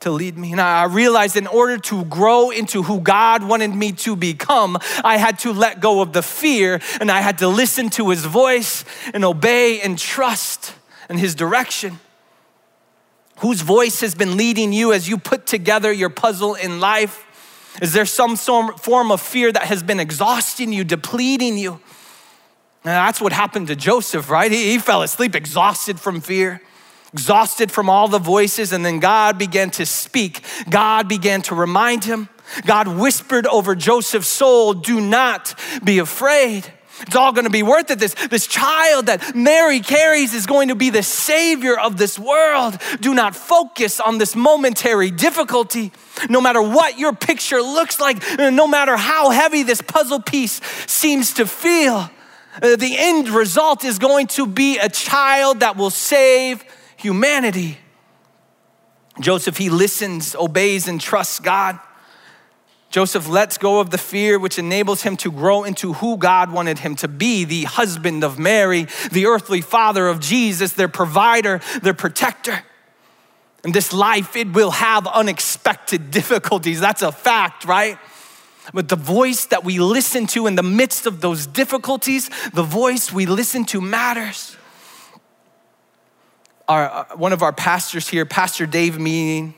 [0.00, 0.52] to lead me.
[0.52, 5.16] And I realized in order to grow into who God wanted me to become, I
[5.16, 8.84] had to let go of the fear and I had to listen to his voice
[9.14, 10.74] and obey and trust
[11.08, 12.00] in his direction.
[13.38, 17.22] Whose voice has been leading you as you put together your puzzle in life?
[17.82, 21.72] Is there some form of fear that has been exhausting you, depleting you?
[22.84, 24.50] And that's what happened to Joseph, right?
[24.50, 26.62] He, he fell asleep exhausted from fear
[27.16, 30.42] exhausted from all the voices, and then God began to speak.
[30.68, 32.28] God began to remind him.
[32.66, 36.70] God whispered over Joseph's soul, Do not be afraid.
[37.00, 37.98] It's all gonna be worth it.
[37.98, 42.78] This, this child that Mary carries is going to be the savior of this world.
[43.00, 45.92] Do not focus on this momentary difficulty.
[46.30, 51.34] No matter what your picture looks like, no matter how heavy this puzzle piece seems
[51.34, 52.10] to feel,
[52.62, 56.64] uh, the end result is going to be a child that will save
[56.96, 57.78] humanity.
[59.20, 61.78] Joseph, he listens, obeys, and trusts God.
[62.90, 66.78] Joseph lets go of the fear, which enables him to grow into who God wanted
[66.78, 71.94] him to be the husband of Mary, the earthly father of Jesus, their provider, their
[71.94, 72.62] protector.
[73.64, 76.80] And this life, it will have unexpected difficulties.
[76.80, 77.98] That's a fact, right?
[78.72, 83.12] But the voice that we listen to in the midst of those difficulties, the voice
[83.12, 84.56] we listen to matters
[86.68, 89.54] our, uh, one of our pastors here, Pastor Dave Meaning,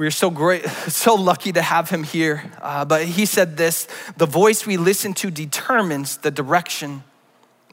[0.00, 2.50] we are so great, so lucky to have him here.
[2.62, 3.86] Uh, but he said this
[4.16, 7.04] the voice we listen to determines the direction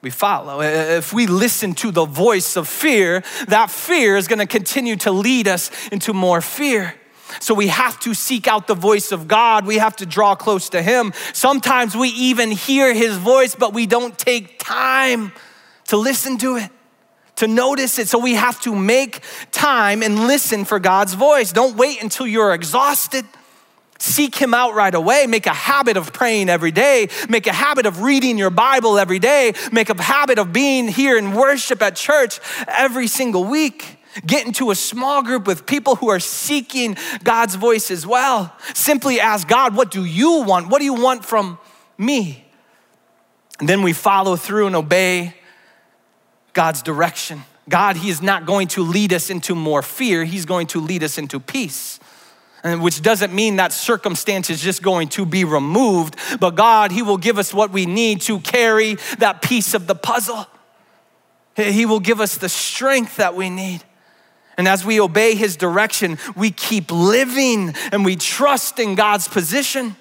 [0.01, 0.61] we follow.
[0.61, 5.11] If we listen to the voice of fear, that fear is going to continue to
[5.11, 6.95] lead us into more fear.
[7.39, 9.65] So we have to seek out the voice of God.
[9.65, 11.13] We have to draw close to Him.
[11.31, 15.31] Sometimes we even hear His voice, but we don't take time
[15.85, 16.71] to listen to it
[17.37, 18.07] to notice it.
[18.07, 19.21] So we have to make
[19.51, 21.51] time and listen for God's voice.
[21.51, 23.25] Don't wait until you're exhausted.
[23.99, 25.25] Seek Him out right away.
[25.27, 27.09] Make a habit of praying every day.
[27.29, 29.53] Make a habit of reading your Bible every day.
[29.71, 33.97] Make a habit of being here in worship at church every single week.
[34.25, 38.55] Get into a small group with people who are seeking God's voice as well.
[38.73, 40.69] Simply ask God, What do you want?
[40.69, 41.59] What do you want from
[41.97, 42.45] me?
[43.59, 45.35] And then we follow through and obey
[46.57, 47.43] God's direction.
[47.69, 51.03] God, He is not going to lead us into more fear, He's going to lead
[51.03, 51.99] us into peace.
[52.63, 57.03] And which doesn't mean that circumstance is just going to be removed, but God, He
[57.03, 60.47] will give us what we need to carry that piece of the puzzle.
[61.55, 63.83] He will give us the strength that we need.
[64.57, 69.95] And as we obey His direction, we keep living and we trust in God's position.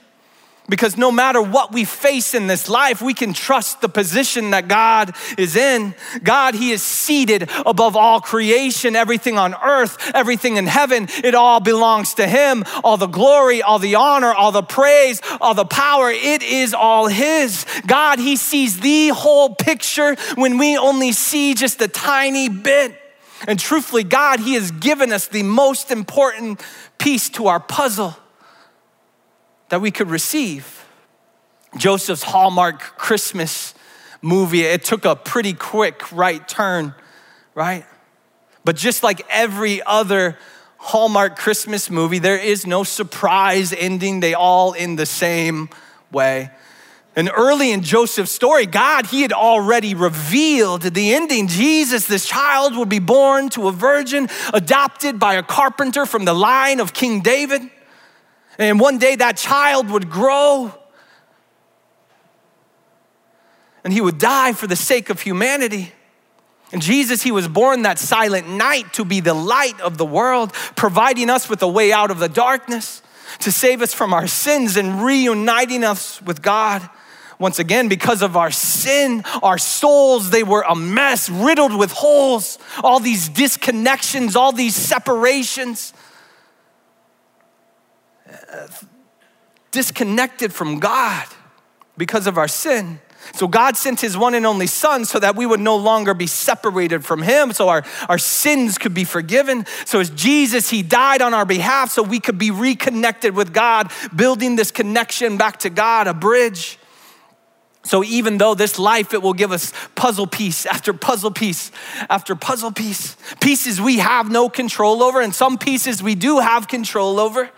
[0.69, 4.67] Because no matter what we face in this life, we can trust the position that
[4.67, 5.95] God is in.
[6.23, 11.07] God, He is seated above all creation, everything on earth, everything in heaven.
[11.23, 12.65] It all belongs to Him.
[12.83, 17.07] All the glory, all the honor, all the praise, all the power, it is all
[17.07, 17.65] His.
[17.87, 23.01] God, He sees the whole picture when we only see just a tiny bit.
[23.47, 26.61] And truthfully, God, He has given us the most important
[26.99, 28.17] piece to our puzzle
[29.69, 30.85] that we could receive.
[31.77, 33.75] Joseph's Hallmark Christmas
[34.23, 36.95] movie, it took a pretty quick right turn,
[37.55, 37.85] right?
[38.65, 40.39] But just like every other
[40.79, 44.21] Hallmark Christmas movie, there is no surprise ending.
[44.21, 45.69] They all end the same
[46.13, 46.51] way.
[47.15, 51.49] And early in Joseph's story, God, He had already revealed the ending.
[51.49, 56.35] Jesus, this child, would be born to a virgin, adopted by a carpenter from the
[56.35, 57.63] line of King David.
[58.59, 60.73] And one day that child would grow
[63.85, 65.93] and he would die for the sake of humanity.
[66.73, 70.53] And Jesus, he was born that silent night to be the light of the world,
[70.75, 73.01] providing us with a way out of the darkness,
[73.41, 76.89] to save us from our sins and reuniting us with God.
[77.39, 82.59] Once again, because of our sin, our souls, they were a mess, riddled with holes,
[82.83, 85.93] all these disconnections, all these separations
[89.71, 91.27] disconnected from God
[91.97, 93.01] because of our sin.
[93.35, 96.27] So God sent his one and only son so that we would no longer be
[96.27, 99.67] separated from him, so our, our sins could be forgiven.
[99.85, 103.91] So as Jesus, he died on our behalf so we could be reconnected with God,
[104.15, 106.79] building this connection back to God, a bridge.
[107.83, 111.71] So even though this life, it will give us puzzle piece after puzzle piece
[112.09, 116.69] after puzzle piece, pieces we have no control over, and some pieces we do have
[116.69, 117.51] control over,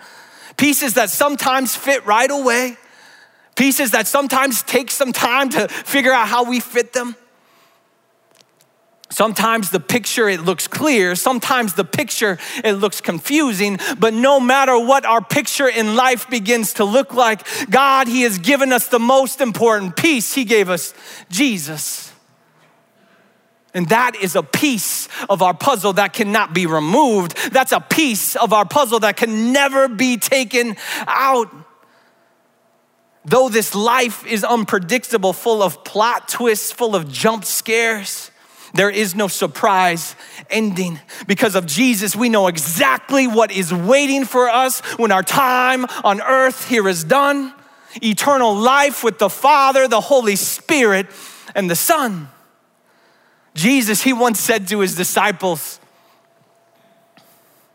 [0.58, 2.76] pieces that sometimes fit right away,
[3.56, 7.16] pieces that sometimes take some time to figure out how we fit them.
[9.10, 14.78] Sometimes the picture it looks clear, sometimes the picture it looks confusing, but no matter
[14.78, 18.98] what our picture in life begins to look like, God he has given us the
[18.98, 20.34] most important piece.
[20.34, 20.92] He gave us
[21.30, 22.07] Jesus.
[23.78, 27.52] And that is a piece of our puzzle that cannot be removed.
[27.52, 30.74] That's a piece of our puzzle that can never be taken
[31.06, 31.48] out.
[33.24, 38.32] Though this life is unpredictable, full of plot twists, full of jump scares,
[38.74, 40.16] there is no surprise
[40.50, 40.98] ending.
[41.28, 46.20] Because of Jesus, we know exactly what is waiting for us when our time on
[46.20, 47.54] earth here is done
[48.02, 51.06] eternal life with the Father, the Holy Spirit,
[51.54, 52.28] and the Son.
[53.54, 55.80] Jesus, he once said to his disciples,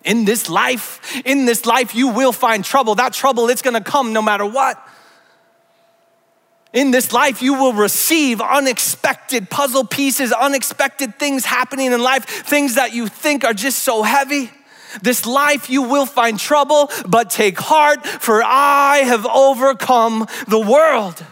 [0.03, 2.95] in this life, in this life, you will find trouble.
[2.95, 4.77] That trouble, it's gonna come no matter what.
[6.73, 12.75] In this life, you will receive unexpected puzzle pieces, unexpected things happening in life, things
[12.75, 14.49] that you think are just so heavy.
[15.01, 21.23] This life you will find trouble, but take heart, for I have overcome the world.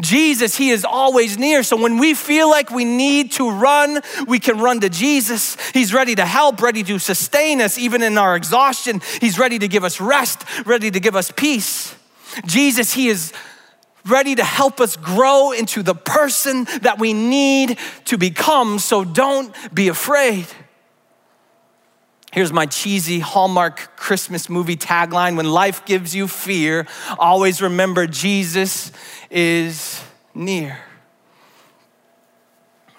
[0.00, 1.62] Jesus, He is always near.
[1.62, 5.56] So when we feel like we need to run, we can run to Jesus.
[5.72, 9.00] He's ready to help, ready to sustain us, even in our exhaustion.
[9.20, 11.94] He's ready to give us rest, ready to give us peace.
[12.46, 13.32] Jesus, He is
[14.06, 18.78] ready to help us grow into the person that we need to become.
[18.78, 20.46] So don't be afraid.
[22.34, 26.84] Here's my cheesy Hallmark Christmas movie tagline When life gives you fear,
[27.16, 28.90] always remember Jesus
[29.30, 30.02] is
[30.34, 30.80] near.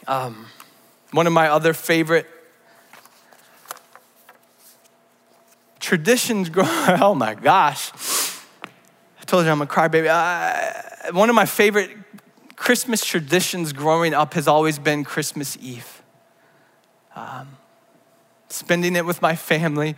[0.07, 0.45] Um,
[1.11, 2.27] one of my other favorite
[5.81, 6.69] traditions, growing
[7.01, 7.91] oh my gosh.
[9.19, 10.07] I told you I'm a crybaby.
[10.07, 11.91] I, one of my favorite
[12.55, 16.01] Christmas traditions growing up has always been Christmas Eve.
[17.17, 17.55] Um,
[18.50, 19.96] spending it with my family.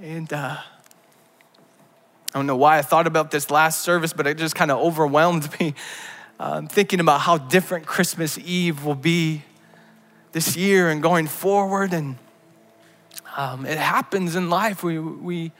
[0.00, 4.54] And uh, I don't know why I thought about this last service, but it just
[4.54, 5.74] kind of overwhelmed me.
[6.40, 9.44] Um, thinking about how different Christmas Eve will be
[10.32, 11.92] this year and going forward.
[11.92, 12.16] And
[13.36, 14.82] um, it happens in life.
[14.82, 15.52] We, we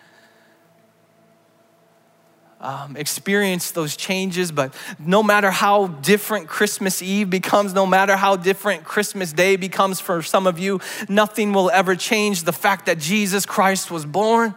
[2.65, 8.37] um, experience those changes, but no matter how different Christmas Eve becomes, no matter how
[8.37, 12.99] different Christmas Day becomes for some of you, nothing will ever change the fact that
[12.99, 14.55] Jesus Christ was born,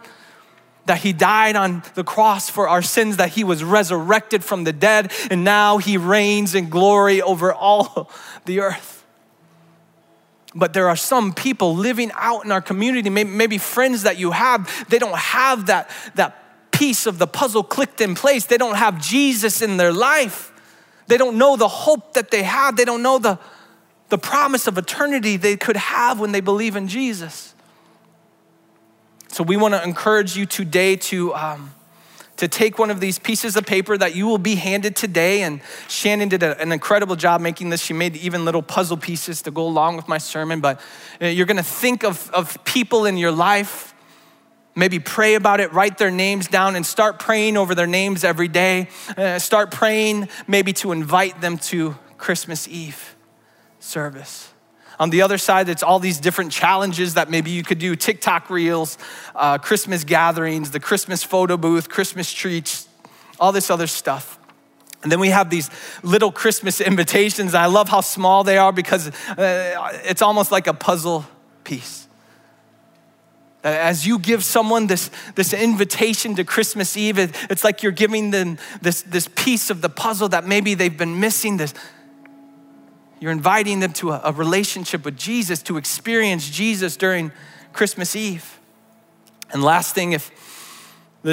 [0.86, 4.72] that he died on the cross for our sins, that he was resurrected from the
[4.72, 8.10] dead, and now he reigns in glory over all
[8.46, 9.04] the earth.
[10.54, 14.30] But there are some people living out in our community, maybe, maybe friends that you
[14.30, 16.47] have, they don't have that, that
[16.78, 18.46] piece of the puzzle clicked in place.
[18.46, 20.52] They don't have Jesus in their life.
[21.08, 22.76] They don't know the hope that they have.
[22.76, 23.36] They don't know the,
[24.10, 27.52] the promise of eternity they could have when they believe in Jesus.
[29.26, 31.74] So we want to encourage you today to, um,
[32.36, 35.42] to take one of these pieces of paper that you will be handed today.
[35.42, 37.82] And Shannon did a, an incredible job making this.
[37.82, 40.60] She made even little puzzle pieces to go along with my sermon.
[40.60, 40.80] But
[41.20, 43.94] uh, you're going to think of, of people in your life
[44.78, 48.46] Maybe pray about it, write their names down, and start praying over their names every
[48.46, 48.86] day.
[49.16, 53.16] Uh, start praying maybe to invite them to Christmas Eve
[53.80, 54.52] service.
[55.00, 58.50] On the other side, it's all these different challenges that maybe you could do TikTok
[58.50, 58.98] reels,
[59.34, 62.86] uh, Christmas gatherings, the Christmas photo booth, Christmas treats,
[63.40, 64.38] all this other stuff.
[65.02, 65.70] And then we have these
[66.04, 67.52] little Christmas invitations.
[67.52, 71.26] I love how small they are because uh, it's almost like a puzzle
[71.64, 72.07] piece.
[73.68, 77.18] Uh, as you give someone this, this invitation to Christmas Eve,
[77.50, 81.20] it's like you're giving them this, this piece of the puzzle that maybe they've been
[81.20, 81.58] missing.
[81.58, 81.74] This,
[83.20, 87.30] you're inviting them to a, a relationship with Jesus, to experience Jesus during
[87.74, 88.58] Christmas Eve.
[89.52, 90.30] And last thing, if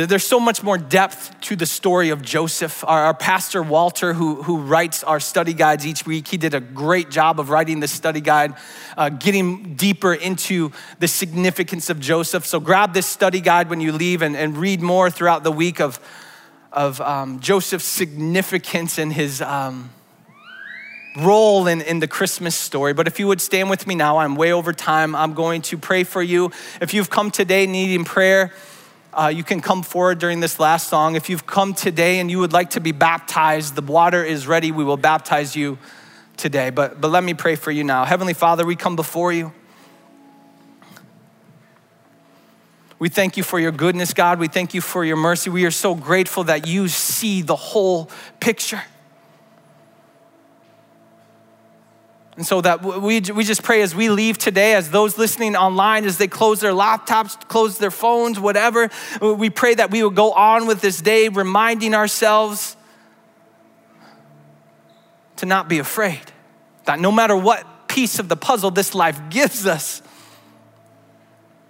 [0.04, 2.84] there's so much more depth to the story of Joseph.
[2.86, 6.60] Our, our, pastor, Walter, who, who writes our study guides each week, he did a
[6.60, 8.56] great job of writing this study guide,
[8.98, 12.46] uh, getting deeper into the significance of Joseph.
[12.46, 15.80] So grab this study guide when you leave and, and read more throughout the week
[15.80, 16.00] of,
[16.74, 19.92] of um, Joseph's significance and his, um,
[21.18, 22.94] role in, in the Christmas story.
[22.94, 25.16] But if you would stand with me now, I'm way over time.
[25.16, 26.52] I'm going to pray for you.
[26.82, 28.52] If you've come today needing prayer,
[29.16, 31.16] uh, you can come forward during this last song.
[31.16, 34.72] If you've come today and you would like to be baptized, the water is ready.
[34.72, 35.78] We will baptize you
[36.38, 36.70] today.
[36.70, 38.06] But, but let me pray for you now.
[38.06, 39.54] Heavenly Father, we come before you.
[42.98, 44.40] We thank you for your goodness, God.
[44.40, 45.50] We thank you for your mercy.
[45.50, 48.10] We are so grateful that you see the whole
[48.40, 48.82] picture.
[52.38, 56.04] And so that we, we just pray as we leave today, as those listening online,
[56.04, 58.90] as they close their laptops, close their phones, whatever,
[59.22, 62.76] we pray that we will go on with this day reminding ourselves
[65.38, 66.22] to not be afraid.
[66.84, 70.02] That no matter what piece of the puzzle this life gives us,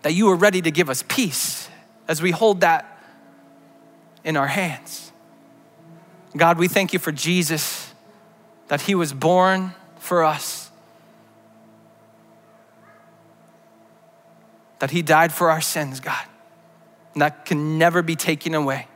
[0.01, 1.69] that you are ready to give us peace
[2.07, 2.99] as we hold that
[4.23, 5.11] in our hands.
[6.35, 7.93] God, we thank you for Jesus,
[8.67, 9.73] that he was born
[10.05, 10.71] for us,
[14.79, 16.25] that he died for our sins, God,
[17.13, 18.87] and that can never be taken away.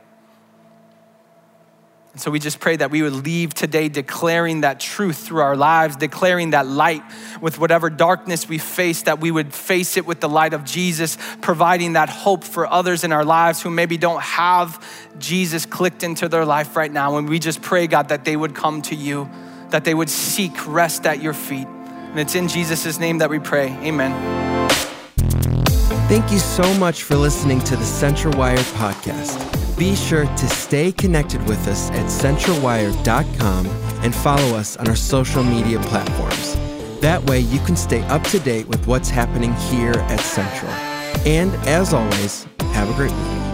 [2.12, 5.56] And so we just pray that we would leave today declaring that truth through our
[5.56, 7.02] lives, declaring that light
[7.40, 11.16] with whatever darkness we face, that we would face it with the light of Jesus,
[11.40, 14.84] providing that hope for others in our lives who maybe don't have
[15.20, 17.16] Jesus clicked into their life right now.
[17.16, 19.30] And we just pray, God, that they would come to you,
[19.70, 21.66] that they would seek rest at your feet.
[21.66, 23.68] And it's in Jesus' name that we pray.
[23.82, 24.12] Amen.
[26.08, 29.38] Thank you so much for listening to the Central Wired podcast.
[29.78, 33.66] Be sure to stay connected with us at centralwire.com
[34.02, 36.56] and follow us on our social media platforms.
[37.00, 40.70] That way, you can stay up to date with what's happening here at Central.
[41.24, 43.49] And as always, have a great week.